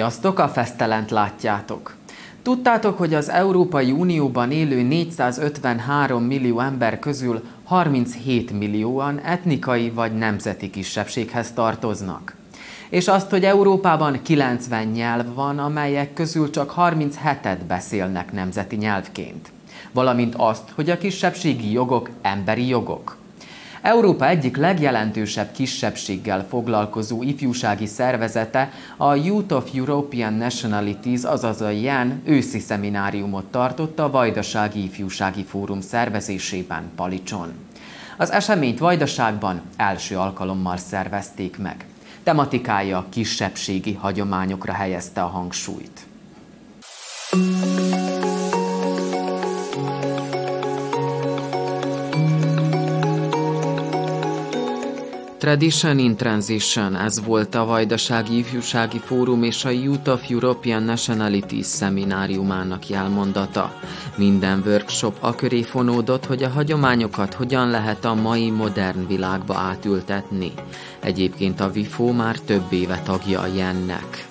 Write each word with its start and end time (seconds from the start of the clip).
Sziasztok, 0.00 0.38
a 0.38 0.48
Fesztelent 0.48 1.10
látjátok! 1.10 1.94
Tudtátok, 2.42 2.98
hogy 2.98 3.14
az 3.14 3.28
Európai 3.28 3.90
Unióban 3.90 4.50
élő 4.50 4.82
453 4.82 6.22
millió 6.22 6.60
ember 6.60 6.98
közül 6.98 7.42
37 7.64 8.52
millióan 8.58 9.18
etnikai 9.18 9.90
vagy 9.90 10.12
nemzeti 10.12 10.70
kisebbséghez 10.70 11.52
tartoznak? 11.52 12.36
És 12.88 13.08
azt, 13.08 13.30
hogy 13.30 13.44
Európában 13.44 14.22
90 14.22 14.86
nyelv 14.86 15.34
van, 15.34 15.58
amelyek 15.58 16.12
közül 16.12 16.50
csak 16.50 16.74
37-et 16.76 17.58
beszélnek 17.68 18.32
nemzeti 18.32 18.76
nyelvként. 18.76 19.52
Valamint 19.92 20.34
azt, 20.34 20.70
hogy 20.74 20.90
a 20.90 20.98
kisebbségi 20.98 21.72
jogok 21.72 22.10
emberi 22.22 22.68
jogok. 22.68 23.16
Európa 23.82 24.28
egyik 24.28 24.56
legjelentősebb 24.56 25.52
kisebbséggel 25.52 26.46
foglalkozó 26.48 27.22
ifjúsági 27.22 27.86
szervezete, 27.86 28.70
a 28.96 29.14
Youth 29.14 29.54
of 29.54 29.70
European 29.74 30.32
Nationalities, 30.32 31.22
azaz 31.22 31.60
a 31.60 31.70
JEN 31.70 32.22
őszi 32.24 32.58
szemináriumot 32.58 33.44
tartott 33.44 33.98
a 33.98 34.10
Vajdasági 34.10 34.82
Ifjúsági 34.82 35.44
Fórum 35.44 35.80
szervezésében 35.80 36.82
Palicson. 36.96 37.52
Az 38.16 38.30
eseményt 38.30 38.78
Vajdaságban 38.78 39.60
első 39.76 40.16
alkalommal 40.16 40.76
szervezték 40.76 41.58
meg. 41.58 41.84
Tematikája 42.22 43.06
kisebbségi 43.08 43.94
hagyományokra 43.94 44.72
helyezte 44.72 45.22
a 45.22 45.26
hangsúlyt. 45.26 46.00
Tradition 55.50 55.98
in 55.98 56.16
Transition, 56.16 56.96
ez 56.96 57.24
volt 57.24 57.54
a 57.54 57.64
Vajdasági 57.64 58.38
Ifjúsági 58.38 58.98
Fórum 58.98 59.42
és 59.42 59.64
a 59.64 59.70
Youth 59.70 60.10
of 60.10 60.30
European 60.30 60.82
Nationalities 60.82 61.66
szemináriumának 61.66 62.88
jelmondata. 62.88 63.80
Minden 64.16 64.62
workshop 64.66 65.16
a 65.20 65.34
köré 65.34 65.62
fonódott, 65.62 66.26
hogy 66.26 66.42
a 66.42 66.48
hagyományokat 66.48 67.34
hogyan 67.34 67.70
lehet 67.70 68.04
a 68.04 68.14
mai 68.14 68.50
modern 68.50 69.06
világba 69.06 69.54
átültetni. 69.54 70.52
Egyébként 71.00 71.60
a 71.60 71.70
WIFO 71.74 72.12
már 72.12 72.38
több 72.38 72.72
éve 72.72 73.00
tagja 73.04 73.40
a 73.40 73.46
Jennek. 73.46 74.29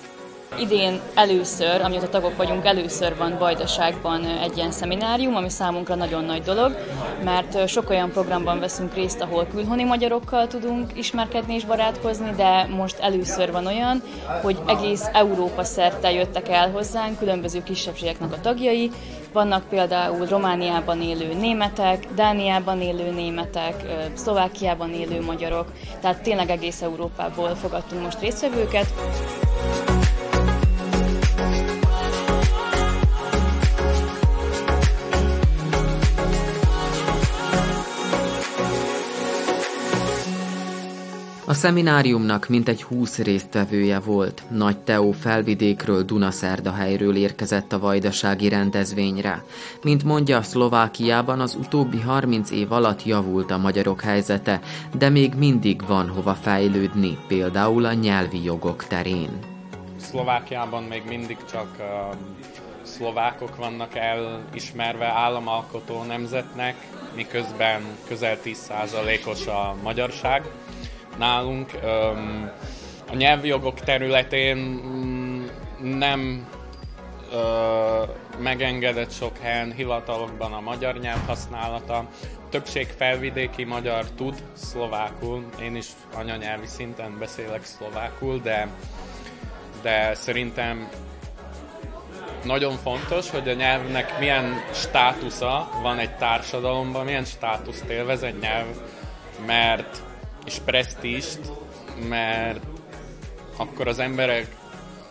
Idén 0.60 1.00
először, 1.14 1.80
amióta 1.80 2.08
tagok 2.08 2.36
vagyunk, 2.36 2.64
először 2.64 3.16
van 3.16 3.38
Vajdaságban 3.38 4.24
egy 4.24 4.56
ilyen 4.56 4.70
szeminárium, 4.70 5.34
ami 5.34 5.48
számunkra 5.48 5.94
nagyon 5.94 6.24
nagy 6.24 6.42
dolog, 6.42 6.76
mert 7.24 7.68
sok 7.68 7.90
olyan 7.90 8.10
programban 8.10 8.58
veszünk 8.58 8.94
részt, 8.94 9.20
ahol 9.20 9.46
külhoni 9.54 9.84
magyarokkal 9.84 10.46
tudunk 10.46 10.90
ismerkedni 10.94 11.54
és 11.54 11.64
barátkozni, 11.64 12.30
de 12.36 12.66
most 12.76 12.98
először 12.98 13.52
van 13.52 13.66
olyan, 13.66 14.02
hogy 14.42 14.58
egész 14.66 15.04
Európa 15.12 15.64
szerte 15.64 16.12
jöttek 16.12 16.48
el 16.48 16.70
hozzánk 16.70 17.18
különböző 17.18 17.62
kisebbségeknek 17.62 18.32
a 18.32 18.40
tagjai. 18.40 18.90
Vannak 19.32 19.68
például 19.68 20.26
Romániában 20.26 21.02
élő 21.02 21.34
németek, 21.34 22.06
Dániában 22.14 22.80
élő 22.80 23.10
németek, 23.10 23.74
Szlovákiában 24.14 24.92
élő 24.92 25.20
magyarok, 25.22 25.66
tehát 26.00 26.22
tényleg 26.22 26.50
egész 26.50 26.82
Európából 26.82 27.54
fogadtunk 27.54 28.02
most 28.02 28.20
résztvevőket. 28.20 28.86
A 41.50 41.54
szemináriumnak 41.54 42.48
mintegy 42.48 42.82
20 42.82 43.18
résztvevője 43.18 43.98
volt. 43.98 44.42
Nagy 44.50 44.78
Teó 44.78 45.12
felvidékről, 45.12 46.02
Dunaszerdahelyről 46.02 47.16
érkezett 47.16 47.72
a 47.72 47.78
vajdasági 47.78 48.48
rendezvényre. 48.48 49.44
Mint 49.82 50.04
mondja, 50.04 50.42
Szlovákiában 50.42 51.40
az 51.40 51.54
utóbbi 51.54 52.00
30 52.00 52.50
év 52.50 52.72
alatt 52.72 53.04
javult 53.04 53.50
a 53.50 53.58
magyarok 53.58 54.00
helyzete, 54.00 54.60
de 54.98 55.08
még 55.08 55.34
mindig 55.34 55.86
van 55.86 56.08
hova 56.08 56.34
fejlődni, 56.34 57.18
például 57.28 57.84
a 57.84 57.92
nyelvi 57.92 58.44
jogok 58.44 58.84
terén. 58.84 59.38
Szlovákiában 59.96 60.82
még 60.82 61.02
mindig 61.08 61.36
csak 61.50 61.68
uh, 61.78 62.16
szlovákok 62.82 63.56
vannak 63.56 63.92
elismerve 63.94 65.06
államalkotó 65.06 66.02
nemzetnek, 66.02 66.74
miközben 67.14 67.82
közel 68.08 68.38
10%-os 68.44 69.46
a 69.46 69.76
magyarság 69.82 70.42
nálunk. 71.18 71.70
A 73.10 73.14
nyelvi 73.14 73.48
jogok 73.48 73.80
területén 73.80 74.56
mm, 74.56 75.44
nem 75.98 76.46
megengedett 78.38 79.12
sok 79.12 79.38
helyen 79.38 79.72
hivatalokban 79.72 80.52
a 80.52 80.60
magyar 80.60 80.98
nyelv 80.98 81.26
használata. 81.26 82.08
Többség 82.48 82.86
felvidéki 82.86 83.64
magyar 83.64 84.04
tud 84.10 84.42
szlovákul, 84.52 85.44
én 85.60 85.76
is 85.76 85.86
anyanyelvi 86.14 86.66
szinten 86.66 87.18
beszélek 87.18 87.64
szlovákul, 87.64 88.40
de, 88.40 88.68
de 89.82 90.14
szerintem 90.14 90.88
nagyon 92.44 92.76
fontos, 92.76 93.30
hogy 93.30 93.48
a 93.48 93.54
nyelvnek 93.54 94.18
milyen 94.18 94.62
státusza 94.72 95.68
van 95.82 95.98
egy 95.98 96.16
társadalomban, 96.16 97.04
milyen 97.04 97.24
státuszt 97.24 97.84
élvez 97.84 98.22
egy 98.22 98.38
nyelv, 98.38 98.76
mert 99.46 100.02
és 100.44 100.58
presztíst, 100.64 101.40
mert 102.08 102.60
akkor 103.56 103.88
az 103.88 103.98
emberek 103.98 104.56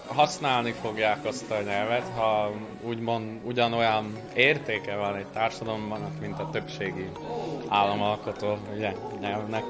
használni 0.08 0.72
fogják 0.72 1.26
azt 1.26 1.52
a 1.52 1.62
nyelvet, 1.62 2.12
ha 2.16 2.52
úgymond 2.82 3.40
ugyanolyan 3.44 4.18
értéke 4.36 4.96
van 4.96 5.16
egy 5.16 5.28
társadalomban, 5.28 6.18
mint 6.22 6.40
a 6.40 6.50
többségi 6.52 7.10
államalkotó 7.68 8.58
ugye, 8.76 8.94
nyelvnek. 9.20 9.64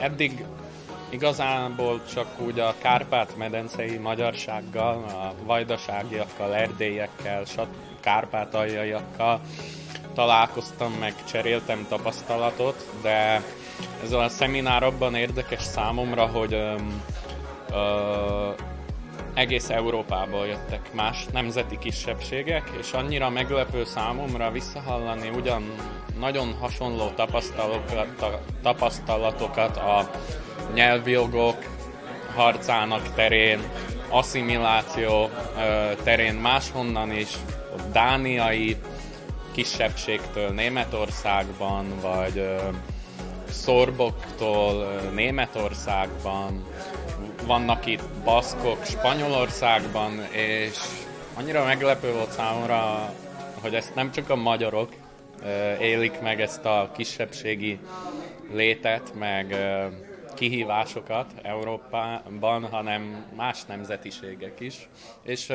Eddig 0.00 0.44
igazából 1.08 2.00
csak 2.14 2.40
úgy 2.40 2.58
a 2.58 2.74
Kárpát-medencei 2.78 3.96
magyarsággal, 3.96 5.04
a 5.04 5.44
vajdaságiakkal, 5.44 6.54
erdélyekkel, 6.54 7.44
kárpátaljaiakkal 8.02 9.40
találkoztam, 10.14 10.92
meg 10.92 11.14
cseréltem 11.24 11.86
tapasztalatot, 11.88 12.86
de 13.02 13.42
ez 14.02 14.12
a 14.12 14.28
szeminár 14.28 14.82
abban 14.82 15.14
érdekes 15.14 15.62
számomra, 15.62 16.26
hogy 16.26 16.52
ö, 16.52 16.74
ö, 17.70 18.50
egész 19.34 19.68
Európából 19.70 20.46
jöttek 20.46 20.92
más 20.92 21.26
nemzeti 21.32 21.78
kisebbségek, 21.78 22.70
és 22.78 22.92
annyira 22.92 23.30
meglepő 23.30 23.84
számomra 23.84 24.50
visszahallani 24.50 25.28
ugyan 25.28 25.74
nagyon 26.18 26.56
hasonló 26.60 27.08
tapasztalatokat, 27.08 28.38
tapasztalatokat 28.62 29.76
a 29.76 30.10
nyelvi 30.74 31.10
jogok 31.10 31.56
harcának 32.34 33.14
terén, 33.14 33.60
asszimiláció 34.08 35.30
terén 36.02 36.34
máshonnan 36.34 37.12
is, 37.12 37.28
dániai 37.92 38.76
kisebbségtől 39.52 40.50
Németországban, 40.50 41.86
vagy 42.00 42.56
szorboktól 43.48 45.00
Németországban, 45.14 46.66
vannak 47.46 47.86
itt 47.86 48.02
baszkok 48.24 48.84
Spanyolországban, 48.84 50.22
és 50.30 50.78
annyira 51.34 51.64
meglepő 51.64 52.12
volt 52.12 52.30
számomra, 52.30 53.12
hogy 53.60 53.74
ezt 53.74 53.94
nem 53.94 54.10
csak 54.10 54.30
a 54.30 54.36
magyarok 54.36 54.92
élik 55.80 56.20
meg 56.20 56.40
ezt 56.40 56.64
a 56.64 56.90
kisebbségi 56.94 57.78
létet, 58.52 59.12
meg 59.18 59.56
kihívásokat 60.34 61.26
Európában, 61.42 62.64
hanem 62.64 63.24
más 63.36 63.64
nemzetiségek 63.64 64.60
is. 64.60 64.88
És 65.22 65.52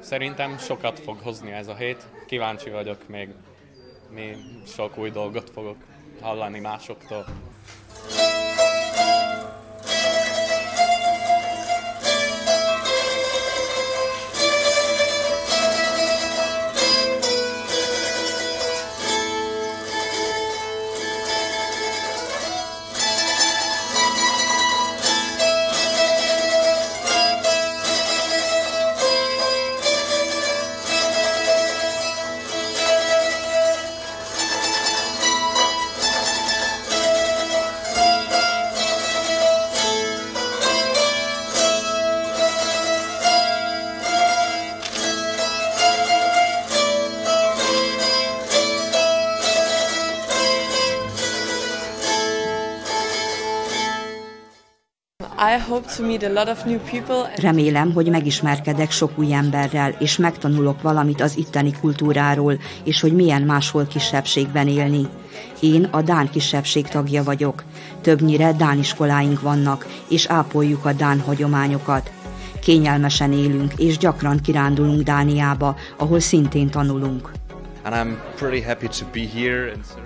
szerintem 0.00 0.58
sokat 0.58 0.98
fog 0.98 1.18
hozni 1.18 1.50
ez 1.50 1.68
a 1.68 1.74
hét. 1.74 2.06
Kíváncsi 2.26 2.70
vagyok 2.70 3.08
még, 3.08 3.28
mi 4.10 4.36
sok 4.66 4.98
új 4.98 5.10
dolgot 5.10 5.50
fogok 5.50 5.76
hallani 6.20 6.60
másoktól. 6.60 7.24
Remélem, 57.36 57.92
hogy 57.92 58.10
megismerkedek 58.10 58.90
sok 58.90 59.18
új 59.18 59.32
emberrel, 59.34 59.94
és 59.98 60.16
megtanulok 60.16 60.82
valamit 60.82 61.20
az 61.20 61.36
itteni 61.36 61.72
kultúráról, 61.80 62.58
és 62.84 63.00
hogy 63.00 63.12
milyen 63.12 63.42
máshol 63.42 63.86
kisebbségben 63.86 64.68
élni. 64.68 65.06
Én 65.60 65.84
a 65.84 66.02
Dán 66.02 66.30
kisebbség 66.30 66.88
tagja 66.88 67.22
vagyok. 67.22 67.64
Többnyire 68.00 68.52
Dán 68.52 68.78
iskoláink 68.78 69.40
vannak, 69.40 69.86
és 70.08 70.26
ápoljuk 70.26 70.84
a 70.84 70.92
Dán 70.92 71.20
hagyományokat. 71.20 72.10
Kényelmesen 72.60 73.32
élünk, 73.32 73.72
és 73.76 73.98
gyakran 73.98 74.40
kirándulunk 74.40 75.02
Dániába, 75.02 75.76
ahol 75.96 76.20
szintén 76.20 76.70
tanulunk. 76.70 77.30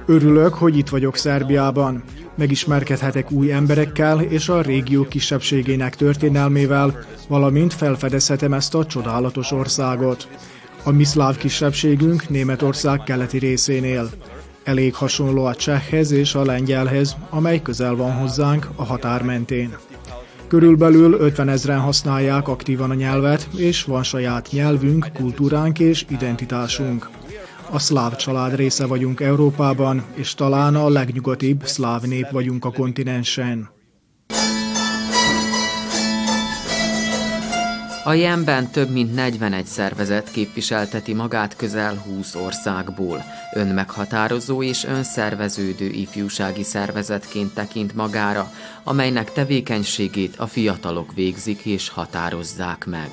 Örülök, 0.06 0.54
hogy 0.54 0.76
itt 0.76 0.88
vagyok 0.88 1.16
Szerbiában. 1.16 2.04
Megismerkedhetek 2.34 3.30
új 3.30 3.52
emberekkel 3.52 4.20
és 4.20 4.48
a 4.48 4.60
régió 4.60 5.04
kisebbségének 5.04 5.96
történelmével, 5.96 7.04
valamint 7.28 7.72
felfedezhetem 7.72 8.52
ezt 8.52 8.74
a 8.74 8.86
csodálatos 8.86 9.50
országot. 9.50 10.28
A 10.84 10.90
mi 10.90 11.04
szláv 11.04 11.36
kisebbségünk 11.36 12.28
Németország 12.28 13.02
keleti 13.02 13.38
részénél. 13.38 14.10
Elég 14.64 14.94
hasonló 14.94 15.44
a 15.44 15.54
csehhez 15.54 16.10
és 16.10 16.34
a 16.34 16.44
lengyelhez, 16.44 17.16
amely 17.30 17.62
közel 17.62 17.94
van 17.94 18.12
hozzánk 18.12 18.68
a 18.74 18.84
határ 18.84 19.22
mentén. 19.22 19.76
Körülbelül 20.46 21.12
50 21.12 21.48
ezeren 21.48 21.80
használják 21.80 22.48
aktívan 22.48 22.90
a 22.90 22.94
nyelvet, 22.94 23.48
és 23.56 23.84
van 23.84 24.02
saját 24.02 24.48
nyelvünk, 24.50 25.10
kultúránk 25.14 25.78
és 25.78 26.04
identitásunk. 26.08 27.10
A 27.72 27.78
szláv 27.78 28.16
család 28.16 28.54
része 28.54 28.86
vagyunk 28.86 29.20
Európában, 29.20 30.04
és 30.14 30.34
talán 30.34 30.74
a 30.74 30.88
legnyugatibb 30.88 31.62
szláv 31.64 32.02
nép 32.02 32.30
vagyunk 32.30 32.64
a 32.64 32.70
kontinensen. 32.70 33.70
A 38.04 38.12
Jenben 38.12 38.70
több 38.70 38.90
mint 38.90 39.14
41 39.14 39.66
szervezet 39.66 40.30
képviselteti 40.30 41.14
magát 41.14 41.56
közel 41.56 41.94
20 41.94 42.34
országból. 42.34 43.24
Önmeghatározó 43.54 44.62
és 44.62 44.84
önszerveződő 44.84 45.86
ifjúsági 45.88 46.62
szervezetként 46.62 47.54
tekint 47.54 47.94
magára, 47.94 48.52
amelynek 48.84 49.32
tevékenységét 49.32 50.36
a 50.36 50.46
fiatalok 50.46 51.12
végzik 51.14 51.64
és 51.64 51.88
határozzák 51.88 52.86
meg. 52.86 53.10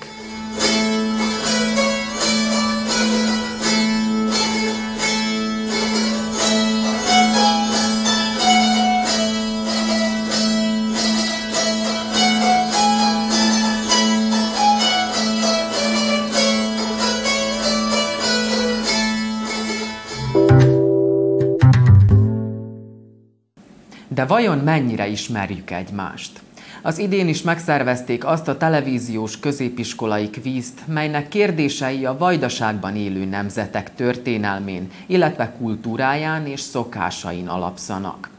De 24.20 24.26
vajon 24.26 24.58
mennyire 24.58 25.08
ismerjük 25.08 25.72
egymást? 25.72 26.42
Az 26.82 26.98
idén 26.98 27.28
is 27.28 27.42
megszervezték 27.42 28.26
azt 28.26 28.48
a 28.48 28.58
televíziós 28.58 29.40
középiskolai 29.40 30.30
kvízt, 30.30 30.80
melynek 30.88 31.28
kérdései 31.28 32.06
a 32.06 32.18
vajdaságban 32.18 32.96
élő 32.96 33.26
nemzetek 33.26 33.96
történelmén, 33.96 34.92
illetve 35.08 35.54
kultúráján 35.58 36.46
és 36.46 36.60
szokásain 36.60 37.48
alapszanak. 37.48 38.30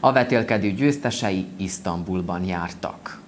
A 0.00 0.12
vetélkedő 0.12 0.70
győztesei 0.70 1.46
Isztambulban 1.56 2.44
jártak. 2.44 3.20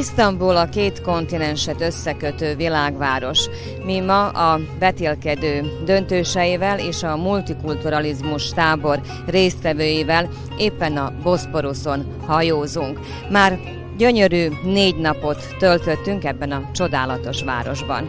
Isztambul 0.00 0.56
a 0.56 0.68
két 0.68 1.00
kontinenset 1.00 1.80
összekötő 1.80 2.56
világváros. 2.56 3.48
Mi 3.84 4.00
ma 4.00 4.28
a 4.28 4.60
betélkedő 4.78 5.62
döntőseivel 5.84 6.78
és 6.78 7.02
a 7.02 7.16
multikulturalizmus 7.16 8.50
tábor 8.50 9.00
résztvevőivel 9.26 10.28
éppen 10.58 10.96
a 10.96 11.12
Boszporuszon 11.22 12.06
hajózunk. 12.26 12.98
Már 13.30 13.58
gyönyörű 13.96 14.48
négy 14.64 14.96
napot 14.96 15.56
töltöttünk 15.58 16.24
ebben 16.24 16.52
a 16.52 16.70
csodálatos 16.72 17.42
városban. 17.42 18.08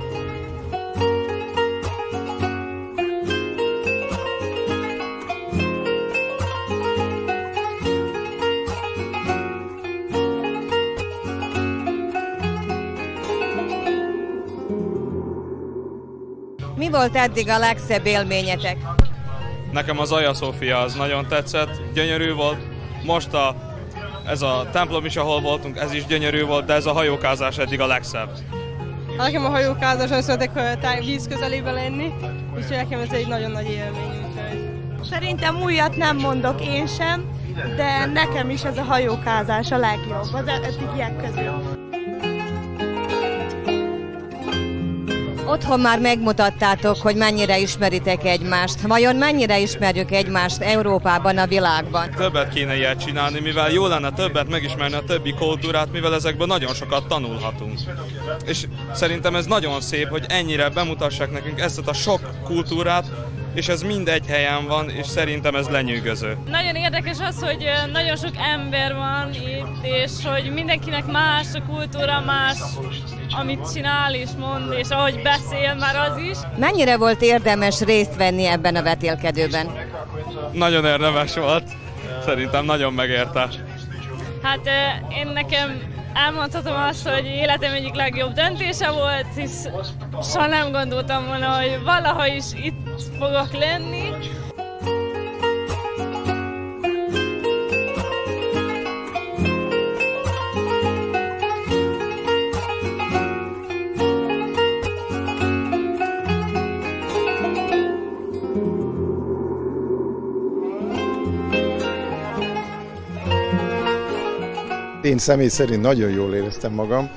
Volt 17.01 17.15
eddig 17.15 17.49
a 17.49 17.57
legszebb 17.57 18.05
élményetek? 18.05 18.77
Nekem 19.71 19.99
az 19.99 20.11
Aja 20.11 20.33
Szófia 20.33 20.77
az 20.77 20.93
nagyon 20.93 21.27
tetszett, 21.27 21.81
gyönyörű 21.93 22.33
volt. 22.33 22.57
Most 23.03 23.33
a, 23.33 23.55
ez 24.27 24.41
a 24.41 24.67
templom 24.71 25.05
is, 25.05 25.15
ahol 25.15 25.41
voltunk, 25.41 25.77
ez 25.77 25.93
is 25.93 26.05
gyönyörű 26.05 26.45
volt, 26.45 26.65
de 26.65 26.73
ez 26.73 26.85
a 26.85 26.91
hajókázás 26.91 27.57
eddig 27.57 27.79
a 27.79 27.85
legszebb. 27.85 28.29
Nekem 29.17 29.45
a 29.45 29.49
hajókázás, 29.49 30.09
hogy 30.09 30.21
szeretek 30.21 30.99
víz 30.99 31.27
közelébe 31.27 31.71
lenni, 31.71 32.13
úgyhogy 32.55 32.75
nekem 32.75 32.99
ez 32.99 33.11
egy 33.11 33.27
nagyon 33.27 33.51
nagy 33.51 33.69
élmény. 33.69 34.25
Úgyhogy. 34.29 35.03
Szerintem 35.09 35.61
újat 35.61 35.95
nem 35.95 36.17
mondok 36.17 36.65
én 36.65 36.87
sem, 36.87 37.29
de 37.75 38.05
nekem 38.05 38.49
is 38.49 38.63
ez 38.63 38.77
a 38.77 38.83
hajókázás 38.83 39.71
a 39.71 39.77
legjobb 39.77 40.33
az 40.33 40.47
eddigiek 40.47 41.15
közül. 41.15 41.80
Otthon 45.51 45.79
már 45.79 45.99
megmutattátok, 45.99 46.95
hogy 46.95 47.15
mennyire 47.15 47.59
ismeritek 47.59 48.25
egymást. 48.25 48.81
Vajon 48.81 49.15
mennyire 49.15 49.59
ismerjük 49.59 50.11
egymást 50.11 50.61
Európában, 50.61 51.37
a 51.37 51.47
világban? 51.47 52.11
Többet 52.11 52.53
kéne 52.53 52.75
ilyet 52.75 52.99
csinálni, 52.99 53.39
mivel 53.39 53.71
jó 53.71 53.87
lenne 53.87 54.11
többet 54.11 54.49
megismerni 54.49 54.95
a 54.95 55.03
többi 55.03 55.33
kultúrát, 55.33 55.91
mivel 55.91 56.13
ezekből 56.13 56.47
nagyon 56.47 56.73
sokat 56.73 57.07
tanulhatunk. 57.07 57.79
És 58.45 58.67
szerintem 58.93 59.35
ez 59.35 59.45
nagyon 59.45 59.81
szép, 59.81 60.07
hogy 60.07 60.25
ennyire 60.27 60.69
bemutassák 60.69 61.31
nekünk 61.31 61.59
ezt 61.59 61.87
a 61.87 61.93
sok 61.93 62.21
kultúrát, 62.43 63.05
és 63.53 63.67
ez 63.67 63.81
mind 63.81 64.07
egy 64.07 64.25
helyen 64.25 64.67
van, 64.67 64.89
és 64.89 65.05
szerintem 65.05 65.55
ez 65.55 65.67
lenyűgöző. 65.67 66.37
Nagyon 66.49 66.75
érdekes 66.75 67.17
az, 67.19 67.43
hogy 67.43 67.65
nagyon 67.91 68.15
sok 68.15 68.33
ember 68.53 68.95
van 68.95 69.33
itt, 69.33 69.85
és 69.85 70.11
hogy 70.23 70.53
mindenkinek 70.53 71.05
más 71.05 71.47
a 71.53 71.61
kultúra, 71.69 72.21
más, 72.25 72.57
amit 73.39 73.71
csinál 73.73 74.13
és 74.13 74.29
mond, 74.37 74.73
és 74.77 74.89
ahogy 74.89 75.21
beszél 75.21 75.75
már 75.75 75.95
az 75.95 76.17
is. 76.17 76.37
Mennyire 76.57 76.97
volt 76.97 77.21
érdemes 77.21 77.79
részt 77.79 78.15
venni 78.15 78.45
ebben 78.45 78.75
a 78.75 78.83
vetélkedőben? 78.83 79.67
Nagyon 80.51 80.85
érdemes 80.85 81.35
volt. 81.35 81.63
Szerintem 82.25 82.65
nagyon 82.65 82.93
megérte. 82.93 83.49
Hát 84.41 84.69
én 85.09 85.27
nekem 85.27 85.81
elmondhatom 86.13 86.75
azt, 86.75 87.07
hogy 87.07 87.25
életem 87.25 87.73
egyik 87.73 87.93
legjobb 87.93 88.33
döntése 88.33 88.91
volt, 88.91 89.27
és 89.35 89.51
soha 90.23 90.47
nem 90.47 90.71
gondoltam 90.71 91.25
volna, 91.27 91.47
hogy 91.47 91.79
valaha 91.83 92.27
is 92.27 92.45
itt 92.63 92.80
fogok 93.19 93.53
lenni. 93.53 94.09
Én 115.01 115.17
személy 115.17 115.47
szerint 115.47 115.81
nagyon 115.81 116.09
jól 116.09 116.33
éreztem 116.33 116.73
magam, 116.73 117.09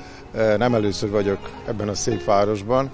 nem 0.57 0.73
először 0.73 1.09
vagyok 1.09 1.49
ebben 1.67 1.89
a 1.89 1.93
szép 1.93 2.23
városban, 2.23 2.89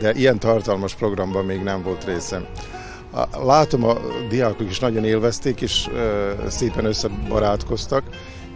de 0.00 0.12
ilyen 0.14 0.38
tartalmas 0.38 0.94
programban 0.94 1.44
még 1.44 1.62
nem 1.62 1.82
volt 1.82 2.04
részem. 2.04 2.46
Látom, 3.44 3.84
a 3.84 3.96
diákok 4.28 4.70
is 4.70 4.78
nagyon 4.78 5.04
élvezték, 5.04 5.60
és 5.60 5.88
szépen 6.48 6.84
összebarátkoztak, 6.84 8.02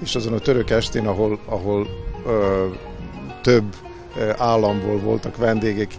és 0.02 0.14
azon 0.14 0.32
a 0.32 0.38
török 0.38 0.70
estén, 0.70 1.06
ahol, 1.06 1.38
ahol 1.46 1.86
több 3.42 3.74
államból 4.36 4.98
voltak 4.98 5.36
vendégek, 5.36 5.90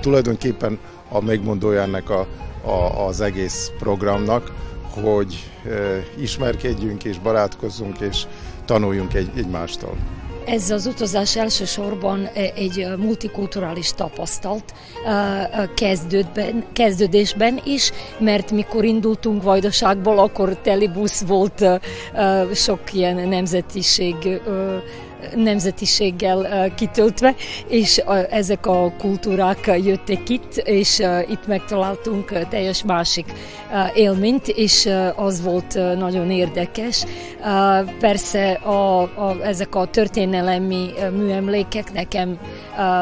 tulajdonképpen 0.00 0.78
a 1.08 1.20
megmondója 1.20 1.82
ennek 1.82 2.10
a, 2.10 2.26
a, 2.64 3.06
az 3.06 3.20
egész 3.20 3.70
programnak, 3.78 4.52
hogy 5.02 5.50
ismerkedjünk 6.18 7.04
és 7.04 7.18
barátkozzunk 7.18 8.00
és 8.00 8.26
tanuljunk 8.64 9.14
egy, 9.14 9.30
egymástól. 9.36 9.96
Ez 10.50 10.70
az 10.70 10.86
utazás 10.86 11.36
elsősorban 11.36 12.26
egy 12.54 12.86
multikulturális 12.96 13.92
tapasztalt 13.92 14.74
kezdődben, 15.74 16.64
kezdődésben 16.72 17.60
is, 17.64 17.92
mert 18.18 18.50
mikor 18.50 18.84
indultunk 18.84 19.42
Vajdaságból, 19.42 20.18
akkor 20.18 20.56
telibusz 20.56 21.20
volt 21.20 21.64
sok 22.54 22.80
ilyen 22.92 23.28
nemzetiség 23.28 24.40
nemzetiséggel 25.34 26.72
kitöltve, 26.74 27.34
és 27.68 28.02
ezek 28.30 28.66
a 28.66 28.92
kultúrák 28.98 29.70
jöttek 29.84 30.28
itt, 30.28 30.56
és 30.56 31.02
itt 31.28 31.46
megtaláltunk 31.46 32.48
teljes 32.48 32.82
másik 32.84 33.32
élményt, 33.94 34.48
és 34.48 34.88
az 35.16 35.42
volt 35.42 35.74
nagyon 35.74 36.30
érdekes. 36.30 37.04
Persze 38.00 38.52
a, 38.52 39.02
a, 39.02 39.36
ezek 39.42 39.74
a 39.74 39.86
történelemi 39.86 40.90
műemlékek 41.16 41.92
nekem 41.92 42.38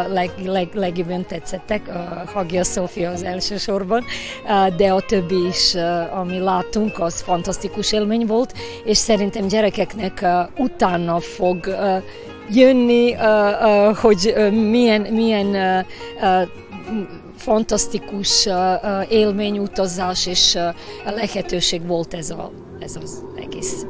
leg, 0.09 0.31
leg, 0.45 0.69
legjobban 0.73 1.27
tetszettek, 1.27 1.91
Hagia 2.33 2.65
Szófia 2.65 3.11
az 3.11 3.23
elsősorban, 3.23 4.05
de 4.77 4.93
a 4.93 5.01
többi 5.01 5.47
is, 5.47 5.75
ami 6.15 6.39
látunk, 6.39 6.99
az 6.99 7.21
fantasztikus 7.21 7.93
élmény 7.93 8.27
volt, 8.27 8.55
és 8.85 8.97
szerintem 8.97 9.47
gyerekeknek 9.47 10.27
utána 10.57 11.21
fog 11.21 11.77
jönni, 12.51 13.13
hogy 13.95 14.35
milyen, 14.51 15.01
milyen 15.01 15.85
fantasztikus 17.37 18.49
élményutazás 19.09 20.27
és 20.27 20.59
lehetőség 21.05 21.87
volt 21.87 22.15
ez, 22.15 22.31
a, 22.31 22.51
ez 22.79 22.97
az 23.03 23.25
egész. 23.37 23.87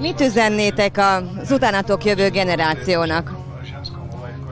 Mit 0.00 0.20
üzennétek 0.20 0.98
az 0.98 1.50
utánatok 1.50 2.04
jövő 2.04 2.28
generációnak? 2.28 3.43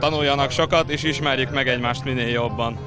Tanuljanak 0.02 0.50
sokat, 0.50 0.90
és 0.90 1.02
ismerjük 1.02 1.50
meg 1.50 1.68
egymást 1.68 2.04
minél 2.04 2.28
jobban. 2.28 2.78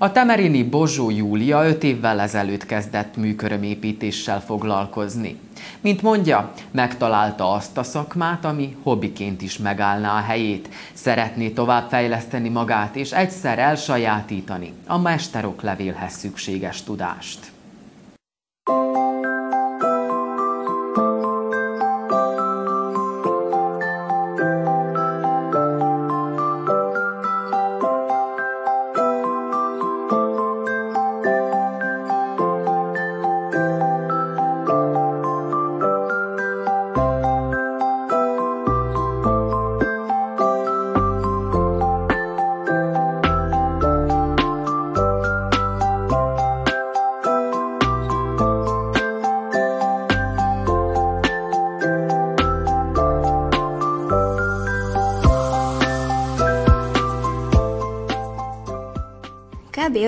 A 0.00 0.12
Temerini 0.12 0.62
Bozsó 0.62 1.10
Júlia 1.10 1.66
5 1.66 1.82
évvel 1.82 2.20
ezelőtt 2.20 2.66
kezdett 2.66 3.16
műkörömépítéssel 3.16 4.40
foglalkozni. 4.40 5.38
Mint 5.80 6.02
mondja, 6.02 6.52
megtalálta 6.70 7.52
azt 7.52 7.78
a 7.78 7.82
szakmát, 7.82 8.44
ami 8.44 8.76
hobbiként 8.82 9.42
is 9.42 9.58
megállná 9.58 10.16
a 10.16 10.20
helyét. 10.20 10.68
Szeretné 10.92 11.48
továbbfejleszteni 11.48 12.48
magát 12.48 12.96
és 12.96 13.12
egyszer 13.12 13.58
elsajátítani 13.58 14.72
a 14.86 14.98
mesteroklevelhez 14.98 16.12
szükséges 16.12 16.82
tudást. 16.82 17.57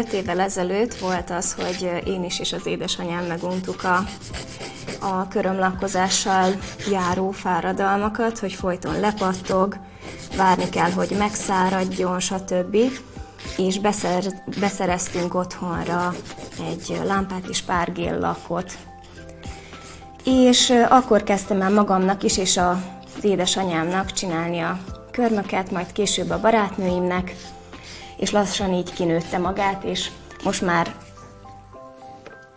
5 0.01 0.13
évvel 0.13 0.41
ezelőtt 0.41 0.95
volt 0.95 1.31
az, 1.31 1.53
hogy 1.55 2.03
én 2.07 2.25
is 2.25 2.41
és 2.41 2.53
az 2.53 2.67
édesanyám 2.67 3.25
meguntuk 3.25 3.85
a, 3.85 4.05
a 5.07 5.29
körömlakkozással 5.29 6.55
járó 6.91 7.31
fáradalmakat, 7.31 8.39
hogy 8.39 8.53
folyton 8.53 9.01
lepattog, 9.01 9.77
várni 10.37 10.69
kell, 10.69 10.91
hogy 10.91 11.15
megszáradjon, 11.19 12.21
stb. 12.21 12.77
És 13.57 13.79
beszer, 13.79 14.25
beszereztünk 14.61 15.35
otthonra 15.35 16.15
egy 16.69 17.01
lámpát 17.05 17.47
és 17.49 17.63
pár 17.63 17.93
lakot. 18.19 18.79
És 20.25 20.73
akkor 20.89 21.23
kezdtem 21.23 21.63
el 21.63 21.71
magamnak 21.71 22.23
is, 22.23 22.39
és 22.39 22.57
az 22.57 22.77
édesanyámnak 23.25 24.13
csinálni 24.13 24.61
a 24.61 24.79
körmöket, 25.11 25.71
majd 25.71 25.93
később 25.93 26.31
a 26.31 26.41
barátnőimnek, 26.41 27.35
és 28.21 28.31
lassan 28.31 28.73
így 28.73 28.93
kinőtte 28.93 29.39
magát, 29.39 29.85
és 29.85 30.11
most 30.45 30.63
már 30.63 30.95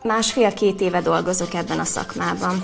másfél-két 0.03 0.82
éve 0.82 1.01
dolgozok 1.01 1.53
ebben 1.53 1.79
a 1.79 1.84
szakmában. 1.84 2.62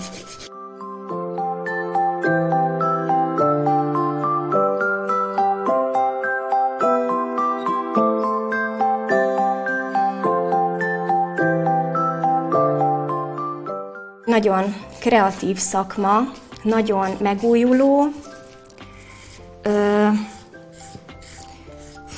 Nagyon 14.26 14.76
kreatív 15.00 15.58
szakma, 15.58 16.20
nagyon 16.64 17.10
megújuló, 17.20 18.08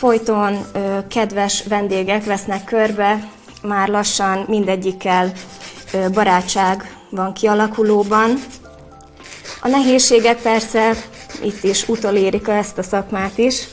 folyton 0.02 0.66
ö, 0.74 0.98
kedves 1.08 1.64
vendégek 1.68 2.26
vesznek 2.26 2.64
körbe, 2.64 3.30
már 3.62 3.88
lassan 3.88 4.46
mindegyikkel 4.48 5.32
ö, 5.94 6.10
barátság 6.10 6.98
van 7.10 7.34
kialakulóban. 7.34 8.30
A 9.62 9.68
nehézségek 9.68 10.42
persze 10.42 10.92
itt 11.44 11.64
is 11.64 11.88
utolérik 11.88 12.48
ezt 12.48 12.78
a 12.78 12.84
szakmát 12.84 13.38
is, 13.38 13.68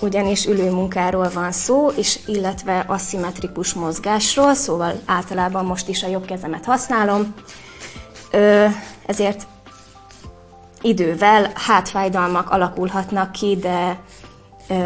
ugyanis 0.00 0.46
ülőmunkáról 0.46 1.30
van 1.34 1.52
szó, 1.52 1.88
és 1.88 2.18
illetve 2.26 2.84
aszimmetrikus 2.86 3.72
mozgásról, 3.72 4.54
szóval 4.54 5.00
általában 5.06 5.64
most 5.64 5.88
is 5.88 6.02
a 6.02 6.08
jobb 6.08 6.24
kezemet 6.24 6.64
használom, 6.64 7.34
ezért 9.06 9.46
idővel 10.80 11.52
hátfájdalmak 11.54 12.50
alakulhatnak 12.50 13.32
ki, 13.32 13.56
de 13.60 13.98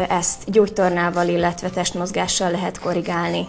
ezt 0.09 0.51
gyógytornával, 0.51 1.27
illetve 1.27 1.69
testmozgással 1.69 2.51
lehet 2.51 2.79
korrigálni. 2.79 3.47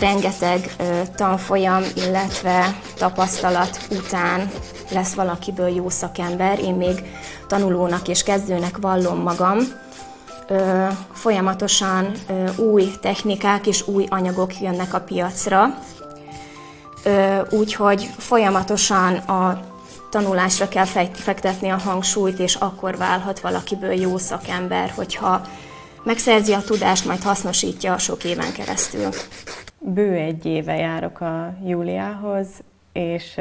Rengeteg 0.00 0.76
tanfolyam, 1.16 1.82
illetve 1.94 2.80
tapasztalat 2.98 3.78
után 3.90 4.50
lesz 4.90 5.14
valakiből 5.14 5.68
jó 5.68 5.88
szakember. 5.88 6.58
Én 6.58 6.74
még 6.74 7.04
tanulónak 7.46 8.08
és 8.08 8.22
kezdőnek 8.22 8.76
vallom 8.80 9.18
magam, 9.18 9.58
folyamatosan 11.12 12.12
új 12.56 12.90
technikák 13.00 13.66
és 13.66 13.86
új 13.86 14.06
anyagok 14.10 14.60
jönnek 14.60 14.94
a 14.94 15.00
piacra, 15.00 15.78
úgyhogy 17.50 18.10
folyamatosan 18.18 19.14
a 19.14 19.60
tanulásra 20.10 20.68
kell 20.68 20.84
fektetni 21.12 21.68
a 21.68 21.76
hangsúlyt, 21.76 22.38
és 22.38 22.54
akkor 22.54 22.96
válhat 22.96 23.40
valakiből 23.40 23.92
jó 23.92 24.18
szakember, 24.18 24.90
hogyha 24.90 25.40
megszerzi 26.04 26.52
a 26.52 26.62
tudást, 26.62 27.06
majd 27.06 27.22
hasznosítja 27.22 27.92
a 27.92 27.98
sok 27.98 28.24
éven 28.24 28.52
keresztül. 28.52 29.08
Bő 29.78 30.12
egy 30.12 30.46
éve 30.46 30.76
járok 30.76 31.20
a 31.20 31.54
Júliához, 31.64 32.48
és 32.92 33.34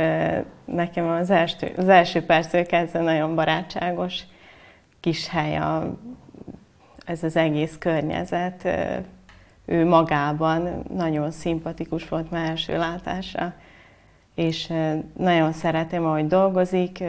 nekem 0.66 1.08
az 1.08 1.30
első, 1.30 1.74
az 1.78 1.90
első 1.90 2.22
perctől 2.22 2.66
kezdve 2.66 3.02
nagyon 3.02 3.36
barátságos 3.36 4.20
kis 5.00 5.28
hely 5.28 5.58
a 5.58 5.98
ez 7.06 7.24
az 7.24 7.36
egész 7.36 7.76
környezet, 7.80 8.68
ő 9.66 9.86
magában 9.86 10.84
nagyon 10.94 11.32
szimpatikus 11.32 12.10
volt 12.10 12.32
már 12.32 12.50
első 12.50 12.78
látásra, 12.78 13.54
és 14.36 14.74
nagyon 15.18 15.52
szeretem, 15.52 16.06
ahogy 16.06 16.28
dolgozik, 16.28 17.04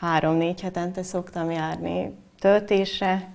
három-négy 0.00 0.60
hetente 0.60 1.02
szoktam 1.02 1.50
járni 1.50 2.14
töltésre, 2.38 3.28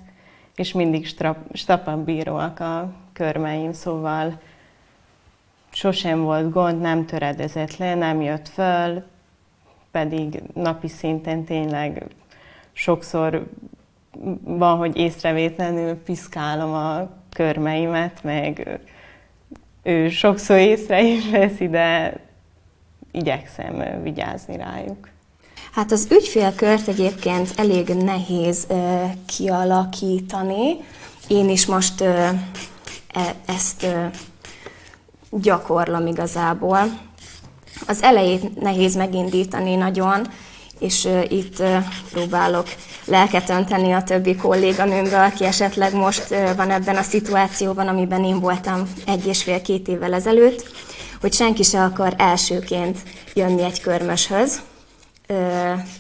és 0.55 0.73
mindig 0.73 1.07
stapan 1.53 2.03
bíróak 2.03 2.59
a 2.59 2.93
körmeim, 3.13 3.73
szóval 3.73 4.39
sosem 5.71 6.21
volt 6.21 6.51
gond, 6.51 6.81
nem 6.81 7.05
töredezett 7.05 7.77
le, 7.77 7.95
nem 7.95 8.21
jött 8.21 8.47
föl, 8.47 9.03
pedig 9.91 10.41
napi 10.53 10.87
szinten 10.87 11.43
tényleg 11.43 12.05
sokszor 12.71 13.47
van, 14.43 14.77
hogy 14.77 14.97
észrevétlenül 14.97 15.95
piszkálom 15.95 16.73
a 16.73 17.09
körmeimet, 17.33 18.23
meg 18.23 18.79
ő 19.83 20.09
sokszor 20.09 20.57
észre 20.57 21.01
is 21.01 21.29
veszi, 21.29 21.69
de 21.69 22.19
igyekszem 23.17 24.01
vigyázni 24.03 24.57
rájuk. 24.57 25.09
Hát 25.71 25.91
az 25.91 26.07
ügyfélkört 26.11 26.87
egyébként 26.87 27.53
elég 27.55 27.87
nehéz 27.87 28.65
uh, 28.69 29.01
kialakítani. 29.25 30.75
Én 31.27 31.49
is 31.49 31.65
most 31.65 32.01
uh, 32.01 32.29
e- 33.13 33.35
ezt 33.45 33.83
uh, 33.83 34.05
gyakorlom 35.31 36.07
igazából. 36.07 36.79
Az 37.87 38.03
elejét 38.03 38.61
nehéz 38.61 38.95
megindítani 38.95 39.75
nagyon, 39.75 40.27
és 40.79 41.07
itt 41.27 41.63
próbálok 42.11 42.67
lelket 43.05 43.49
önteni 43.49 43.91
a 43.91 44.03
többi 44.03 44.35
kolléganőmre, 44.35 45.23
aki 45.23 45.45
esetleg 45.45 45.93
most 45.93 46.35
van 46.55 46.71
ebben 46.71 46.95
a 46.95 47.01
szituációban, 47.01 47.87
amiben 47.87 48.23
én 48.23 48.39
voltam 48.39 48.89
egy 49.05 49.27
és 49.27 49.43
fél-két 49.43 49.87
évvel 49.87 50.13
ezelőtt, 50.13 50.71
hogy 51.21 51.33
senki 51.33 51.63
se 51.63 51.83
akar 51.83 52.13
elsőként 52.17 52.97
jönni 53.33 53.63
egy 53.63 53.81
körmöshöz, 53.81 54.61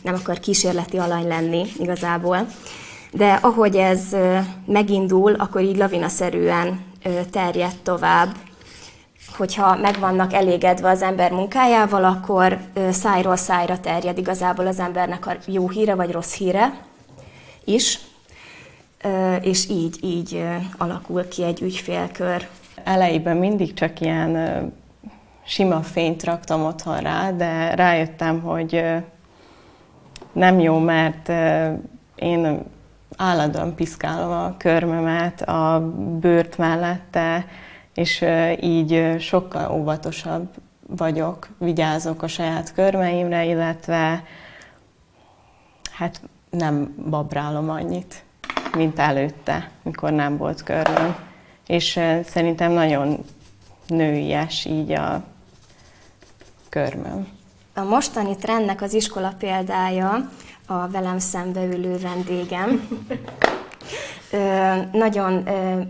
nem 0.01 0.13
akar 0.13 0.39
kísérleti 0.39 0.97
alany 0.97 1.27
lenni 1.27 1.65
igazából, 1.79 2.47
de 3.11 3.39
ahogy 3.41 3.75
ez 3.75 4.01
megindul, 4.65 5.33
akkor 5.33 5.61
így 5.61 5.77
lavinaszerűen 5.77 6.85
terjed 7.31 7.75
tovább, 7.83 8.35
hogyha 9.37 9.75
meg 9.75 9.99
vannak 9.99 10.33
elégedve 10.33 10.89
az 10.89 11.01
ember 11.01 11.31
munkájával, 11.31 12.03
akkor 12.03 12.59
szájról 12.91 13.35
szájra 13.35 13.79
terjed 13.79 14.17
igazából 14.17 14.67
az 14.67 14.79
embernek 14.79 15.27
a 15.27 15.35
jó 15.45 15.69
híre 15.69 15.95
vagy 15.95 16.11
rossz 16.11 16.33
híre 16.33 16.79
is, 17.63 17.99
és 19.41 19.69
így, 19.69 19.97
így 20.01 20.43
alakul 20.77 21.27
ki 21.27 21.43
egy 21.43 21.61
ügyfélkör. 21.61 22.47
Elejében 22.83 23.37
mindig 23.37 23.73
csak 23.73 23.99
ilyen 24.01 24.33
sima 25.47 25.81
fényt 25.81 26.23
raktam 26.23 26.65
otthon 26.65 26.99
rá, 26.99 27.31
de 27.31 27.75
rájöttem, 27.75 28.41
hogy 28.41 28.83
nem 30.31 30.59
jó, 30.59 30.79
mert 30.79 31.29
én 32.15 32.63
állandóan 33.17 33.75
piszkálom 33.75 34.31
a 34.31 34.57
körmömet, 34.57 35.41
a 35.41 35.93
bőrt 36.19 36.57
mellette, 36.57 37.45
és 37.93 38.25
így 38.61 39.15
sokkal 39.19 39.71
óvatosabb 39.71 40.47
vagyok, 40.87 41.49
vigyázok 41.57 42.21
a 42.21 42.27
saját 42.27 42.73
körmeimre, 42.73 43.45
illetve 43.45 44.23
hát 45.91 46.21
nem 46.49 46.95
babrálom 47.09 47.69
annyit, 47.69 48.23
mint 48.75 48.99
előtte, 48.99 49.69
mikor 49.83 50.11
nem 50.11 50.37
volt 50.37 50.63
körmöm. 50.63 51.15
És 51.67 51.99
szerintem 52.23 52.71
nagyon 52.71 53.17
nőies 53.87 54.65
így 54.65 54.91
a 54.91 55.23
körmöm. 56.69 57.27
A 57.75 57.83
mostani 57.83 58.35
trendnek 58.35 58.81
az 58.81 58.93
iskola 58.93 59.33
példája 59.39 60.29
a 60.67 60.87
velem 60.87 61.19
szembeülő 61.19 61.97
vendégem. 61.97 62.87
Ö, 64.31 64.73
nagyon 64.91 65.47
ö, 65.47 65.81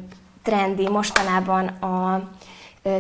trendi 0.44 0.90
mostanában 0.90 1.68
a 1.68 2.30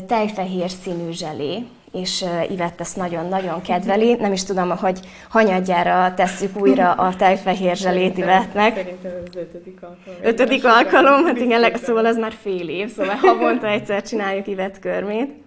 tejfehér 0.07 0.69
színű 0.69 1.11
zselé, 1.11 1.65
és 1.91 2.25
Ivett 2.49 2.79
ezt 2.79 2.95
nagyon-nagyon 2.95 3.61
kedveli. 3.61 4.13
Nem 4.13 4.31
is 4.31 4.43
tudom, 4.43 4.77
hogy 4.77 4.99
hanyadjára 5.29 6.13
tesszük 6.13 6.59
újra 6.61 6.91
a 6.91 7.15
tejfehér 7.15 7.75
zselét 7.75 8.17
Ivettnek. 8.17 8.75
Szerintem 8.75 9.11
az 9.27 9.35
ötödik 9.35 9.81
alkalom. 9.81 10.19
Ötödik 10.21 10.65
alkalom, 10.65 11.25
hát 11.25 11.37
igen, 11.37 11.75
szóval 11.75 12.05
az 12.05 12.17
már 12.17 12.33
fél 12.41 12.69
év, 12.69 12.93
szóval 12.93 13.15
havonta 13.15 13.67
egyszer 13.67 14.01
csináljuk 14.01 14.47
Ivett 14.47 14.79
körmét. 14.79 15.45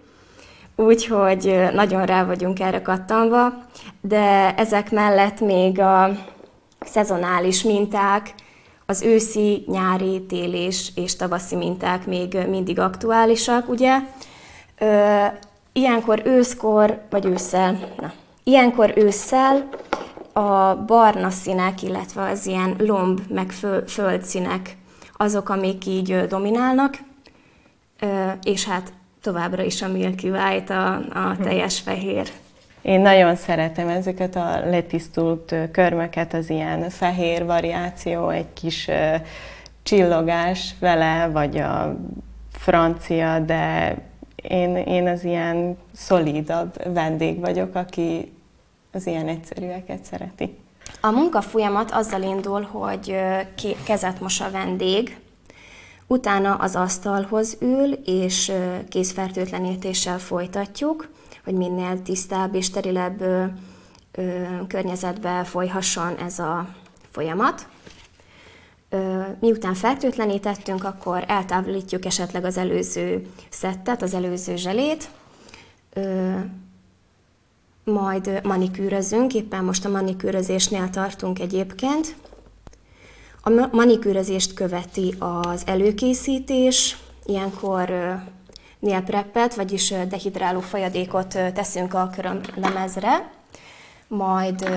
Úgyhogy 0.81 1.69
nagyon 1.73 2.05
rá 2.05 2.25
vagyunk 2.25 2.59
erre 2.59 2.81
kattanva, 2.81 3.53
de 4.01 4.55
ezek 4.55 4.91
mellett 4.91 5.39
még 5.39 5.79
a 5.79 6.09
szezonális 6.79 7.63
minták, 7.63 8.33
az 8.85 9.01
őszi, 9.01 9.63
nyári, 9.67 10.25
télés 10.25 10.91
és 10.95 11.15
tavaszi 11.15 11.55
minták 11.55 12.05
még 12.05 12.37
mindig 12.49 12.79
aktuálisak, 12.79 13.69
ugye? 13.69 13.97
Ilyenkor 15.73 16.21
őszkor, 16.25 17.01
vagy 17.09 17.25
ősszel, 17.25 17.77
na, 17.99 18.11
ilyenkor 18.43 18.93
ősszel 18.95 19.69
a 20.33 20.75
barna 20.75 21.29
színek, 21.29 21.81
illetve 21.81 22.29
az 22.29 22.45
ilyen 22.45 22.75
lomb 22.77 23.19
meg 23.29 23.51
földszínek 23.87 24.77
azok, 25.17 25.49
amik 25.49 25.85
így 25.85 26.27
dominálnak, 26.27 26.97
és 28.43 28.65
hát 28.65 28.93
továbbra 29.21 29.63
is 29.63 29.81
a 29.81 29.87
Milky 29.87 30.29
White, 30.29 30.77
a, 30.77 30.93
a 30.95 31.37
teljes 31.43 31.79
fehér. 31.79 32.31
Én 32.81 32.99
nagyon 33.01 33.35
szeretem 33.35 33.87
ezeket 33.87 34.35
a 34.35 34.59
letisztult 34.69 35.55
körmöket, 35.71 36.33
az 36.33 36.49
ilyen 36.49 36.89
fehér 36.89 37.45
variáció, 37.45 38.29
egy 38.29 38.53
kis 38.53 38.89
csillogás 39.83 40.75
vele, 40.79 41.27
vagy 41.27 41.57
a 41.57 41.97
francia, 42.51 43.39
de 43.39 43.95
én, 44.35 44.75
én 44.75 45.07
az 45.07 45.23
ilyen 45.23 45.77
szolidabb 45.93 46.93
vendég 46.93 47.39
vagyok, 47.39 47.75
aki 47.75 48.31
az 48.91 49.07
ilyen 49.07 49.27
egyszerűeket 49.27 50.03
szereti. 50.03 50.57
A 51.01 51.11
munka 51.11 51.41
folyamat 51.41 51.91
azzal 51.91 52.21
indul, 52.21 52.61
hogy 52.61 53.15
kezet 53.85 54.19
mos 54.19 54.41
a 54.41 54.51
vendég, 54.51 55.20
utána 56.11 56.55
az 56.55 56.75
asztalhoz 56.75 57.57
ül, 57.59 57.91
és 58.05 58.51
kézfertőtlenítéssel 58.89 60.19
folytatjuk, 60.19 61.09
hogy 61.43 61.53
minél 61.53 62.01
tisztább 62.01 62.55
és 62.55 62.65
sterilebb 62.65 63.23
környezetbe 64.67 65.43
folyhasson 65.43 66.17
ez 66.17 66.39
a 66.39 66.67
folyamat. 67.11 67.67
Miután 69.39 69.73
fertőtlenítettünk, 69.73 70.83
akkor 70.83 71.23
eltávolítjuk 71.27 72.05
esetleg 72.05 72.45
az 72.45 72.57
előző 72.57 73.27
szettet, 73.49 74.01
az 74.01 74.13
előző 74.13 74.55
zselét, 74.55 75.09
majd 77.83 78.39
manikűrözünk, 78.43 79.33
éppen 79.33 79.63
most 79.63 79.85
a 79.85 79.89
manikűrözésnél 79.89 80.89
tartunk 80.89 81.39
egyébként. 81.39 82.15
A 83.43 83.49
manikűrözést 83.71 84.53
követi 84.53 85.15
az 85.19 85.63
előkészítés, 85.65 86.97
ilyenkor 87.25 87.93
nélpreppet, 88.79 89.55
vagyis 89.55 89.93
dehidráló 90.07 90.59
folyadékot 90.59 91.27
teszünk 91.53 91.93
a 91.93 92.09
körömlemezre, 92.15 93.31
majd 94.07 94.69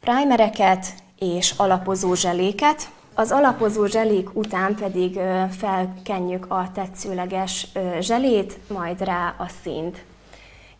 primereket 0.00 0.86
és 1.18 1.54
alapozó 1.56 2.14
zseléket. 2.14 2.90
Az 3.14 3.30
alapozó 3.30 3.86
zselék 3.86 4.36
után 4.36 4.74
pedig 4.74 5.18
felkenjük 5.50 6.46
a 6.48 6.70
tetszőleges 6.74 7.66
zselét, 8.00 8.58
majd 8.68 9.04
rá 9.04 9.34
a 9.38 9.46
színt. 9.62 10.04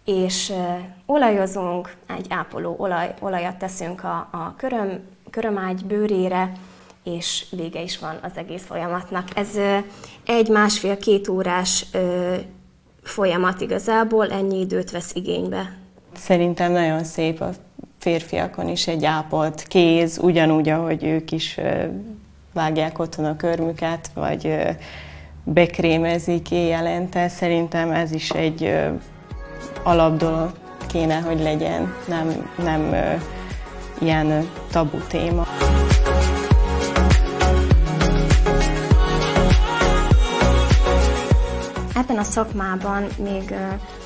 És 0.04 0.52
olajozunk, 1.06 1.96
egy 2.06 2.26
ápoló 2.28 2.74
olaj, 2.78 3.14
olajat 3.20 3.56
teszünk 3.56 4.04
a, 4.04 4.28
a 4.30 4.54
köröm, 4.56 5.00
körömágy 5.30 5.84
bőrére, 5.84 6.52
és 7.04 7.44
vége 7.50 7.82
is 7.82 7.98
van 7.98 8.18
az 8.22 8.32
egész 8.34 8.64
folyamatnak. 8.64 9.28
Ez 9.34 9.48
egy 10.26 10.48
másfél-két 10.48 11.28
órás 11.28 11.86
folyamat 13.02 13.60
igazából, 13.60 14.30
ennyi 14.30 14.60
időt 14.60 14.90
vesz 14.90 15.14
igénybe. 15.14 15.76
Szerintem 16.16 16.72
nagyon 16.72 17.04
szép 17.04 17.40
a 17.40 17.50
férfiakon 17.98 18.68
is 18.68 18.86
egy 18.86 19.04
ápolt 19.04 19.62
kéz, 19.62 20.18
ugyanúgy, 20.22 20.68
ahogy 20.68 21.04
ők 21.04 21.32
is 21.32 21.58
vágják 22.52 22.98
otthon 22.98 23.24
a 23.24 23.36
körmüket, 23.36 24.10
vagy 24.14 24.56
bekrémezik 25.44 26.50
éjjelente. 26.50 27.28
Szerintem 27.28 27.90
ez 27.90 28.12
is 28.12 28.30
egy 28.30 28.74
alapdolog 29.82 30.52
kéne, 30.88 31.20
hogy 31.20 31.40
legyen, 31.40 31.94
nem, 32.08 32.50
nem 32.56 32.94
ilyen 34.00 34.48
tabu 34.70 34.98
téma. 35.08 35.46
Ebben 42.10 42.22
a 42.22 42.30
szakmában 42.30 43.06
még 43.18 43.54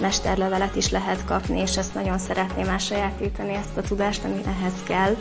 mesterlevelet 0.01 0.77
is 0.77 0.91
lehet 0.91 1.25
kapni, 1.25 1.61
és 1.61 1.77
ezt 1.77 1.95
nagyon 1.95 2.19
szeretném 2.19 2.69
elsajátítani, 2.69 3.55
ezt 3.55 3.77
a 3.77 3.81
tudást, 3.81 4.25
ami 4.25 4.41
ehhez 4.47 4.73
kell. 4.87 5.17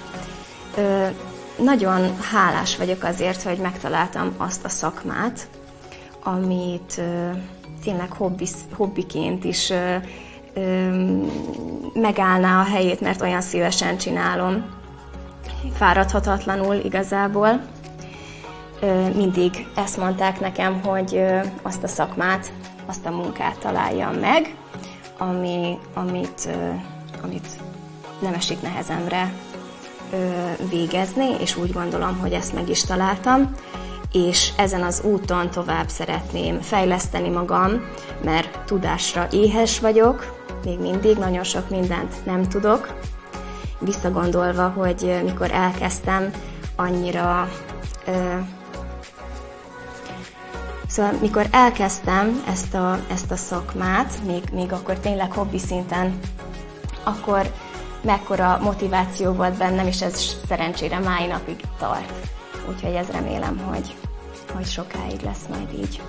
Nagyon 1.58 2.18
hálás 2.32 2.78
vagyok 2.78 3.04
azért, 3.04 3.42
hogy 3.42 3.58
megtaláltam 3.58 4.34
azt 4.38 4.66
a 4.66 4.70
szakmát, 4.70 5.48
amit 6.24 7.02
tényleg 7.84 8.12
hobbi, 8.12 8.48
hobbiként 8.74 9.44
is 9.44 9.74
megállná 11.94 12.60
a 12.60 12.64
helyét, 12.64 13.02
mert 13.02 13.22
olyan 13.22 13.42
szívesen 13.42 13.98
csinálom. 13.98 14.66
Fáradhatatlanul 15.74 16.76
igazából. 16.76 17.62
Mindig 19.16 19.68
ezt 19.76 19.98
mondták 19.98 20.40
nekem, 20.40 20.82
hogy 20.82 21.24
azt 21.62 21.84
a 21.84 21.88
szakmát, 21.88 22.52
azt 22.86 23.06
a 23.06 23.12
munkát 23.12 23.58
találjam 23.60 24.16
meg, 24.16 24.56
ami, 25.18 25.78
amit, 25.94 26.50
amit 27.22 27.48
nem 28.20 28.34
esik 28.34 28.62
nehezemre 28.62 29.34
végezni, 30.70 31.30
és 31.40 31.58
úgy 31.58 31.72
gondolom, 31.72 32.18
hogy 32.18 32.34
ezt 32.34 32.54
meg 32.54 32.70
is 32.70 32.84
találtam 32.84 33.56
és 34.14 34.52
ezen 34.58 34.84
az 34.84 35.02
úton 35.04 35.50
tovább 35.50 35.88
szeretném 35.88 36.62
fejleszteni 36.62 37.30
magam, 37.30 37.82
mert 38.24 38.60
tudásra 38.66 39.28
éhes 39.32 39.80
vagyok, 39.80 40.42
még 40.64 40.80
mindig 40.80 41.18
nagyon 41.18 41.44
sok 41.44 41.70
mindent 41.70 42.26
nem 42.26 42.44
tudok. 42.44 42.94
Visszagondolva, 43.80 44.70
hogy 44.70 45.22
mikor 45.24 45.52
elkezdtem, 45.52 46.32
annyira... 46.76 47.50
Ö, 48.06 48.38
szóval 50.94 51.14
mikor 51.22 51.48
elkezdtem 51.52 52.44
ezt 52.48 52.74
a, 52.74 53.00
ezt 53.12 53.32
a 53.32 53.36
szakmát, 53.36 54.20
még, 54.26 54.44
még 54.52 54.72
akkor 54.72 55.00
tényleg 55.00 55.32
hobbi 55.32 55.60
szinten, 55.60 56.20
akkor 57.04 57.52
mekkora 58.02 58.60
motiváció 58.62 59.32
volt 59.32 59.58
bennem, 59.58 59.88
és 59.88 60.02
ez 60.02 60.36
szerencsére 60.48 61.00
máj 61.00 61.28
napig 61.28 61.56
tart. 61.80 62.14
Úgyhogy 62.70 62.94
ez 62.94 63.08
remélem, 63.08 63.58
hogy, 63.58 63.96
hogy 64.54 64.66
sokáig 64.66 65.22
lesz 65.22 65.46
majd 65.50 65.74
így. 65.74 66.02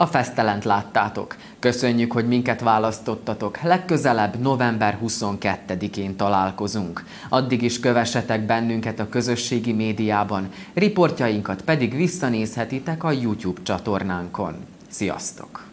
A 0.00 0.06
fesztelent 0.06 0.64
láttátok. 0.64 1.36
Köszönjük, 1.58 2.12
hogy 2.12 2.28
minket 2.28 2.60
választottatok. 2.60 3.60
Legközelebb 3.62 4.36
november 4.36 4.98
22-én 5.04 6.16
találkozunk. 6.16 7.04
Addig 7.28 7.62
is 7.62 7.80
kövessetek 7.80 8.46
bennünket 8.46 9.00
a 9.00 9.08
közösségi 9.08 9.72
médiában, 9.72 10.48
riportjainkat 10.74 11.62
pedig 11.62 11.96
visszanézhetitek 11.96 13.04
a 13.04 13.12
YouTube 13.12 13.60
csatornánkon. 13.62 14.54
Sziasztok! 14.88 15.66